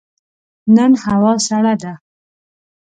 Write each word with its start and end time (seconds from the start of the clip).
نن 0.75 0.91
هوا 1.03 1.33
سړه 1.47 1.73
ده. 1.81 1.93